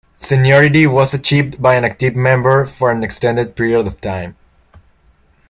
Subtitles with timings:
[0.17, 4.35] Seniority was achieved by being an active member for an extended period of time.